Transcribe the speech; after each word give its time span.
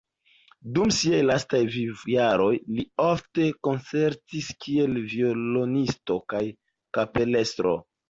Dum 0.77 0.93
siaj 0.99 1.19
lastaj 1.25 1.59
vivojaroj 1.75 2.49
li 2.79 2.87
ofte 3.11 3.47
koncertis 3.69 4.51
kiel 4.67 5.01
violonisto 5.15 6.21
kaj 6.37 6.47
kapelestro. 7.03 7.81